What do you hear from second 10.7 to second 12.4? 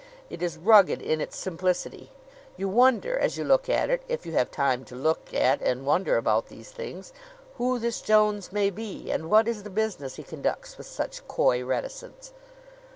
with such coy reticence.